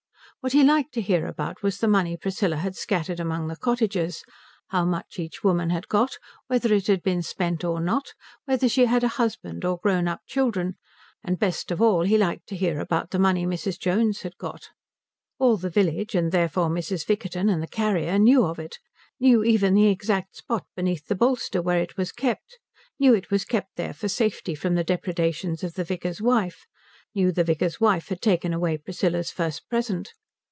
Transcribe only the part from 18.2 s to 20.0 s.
of it, knew even the